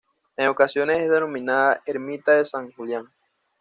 En 0.35 0.47
ocasiones 0.47 0.97
es 0.97 1.11
denominada 1.11 1.83
ermita 1.85 2.31
de 2.31 2.43
San 2.45 2.71
Julián. 2.71 3.05